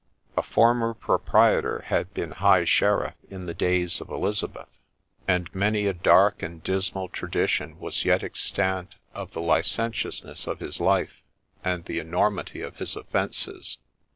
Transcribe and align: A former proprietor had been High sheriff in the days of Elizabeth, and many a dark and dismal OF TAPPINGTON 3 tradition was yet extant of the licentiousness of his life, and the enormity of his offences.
A 0.35 0.41
former 0.41 0.95
proprietor 0.95 1.83
had 1.85 2.11
been 2.11 2.31
High 2.31 2.65
sheriff 2.65 3.13
in 3.29 3.45
the 3.45 3.53
days 3.53 4.01
of 4.01 4.09
Elizabeth, 4.09 4.79
and 5.27 5.53
many 5.53 5.85
a 5.85 5.93
dark 5.93 6.41
and 6.41 6.63
dismal 6.63 7.03
OF 7.05 7.11
TAPPINGTON 7.11 7.29
3 7.29 7.31
tradition 7.31 7.79
was 7.79 8.03
yet 8.03 8.23
extant 8.23 8.95
of 9.13 9.33
the 9.33 9.41
licentiousness 9.41 10.47
of 10.47 10.59
his 10.59 10.79
life, 10.81 11.21
and 11.63 11.85
the 11.85 11.99
enormity 11.99 12.61
of 12.61 12.77
his 12.77 12.95
offences. 12.95 13.77